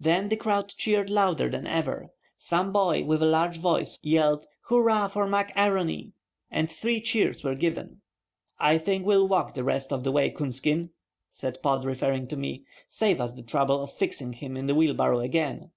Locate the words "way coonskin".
10.12-10.92